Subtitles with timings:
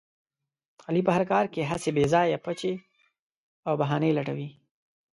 [0.87, 2.73] علي په هر کار کې هسې بې ځایه پچې
[3.67, 4.49] او بهانې لټوي.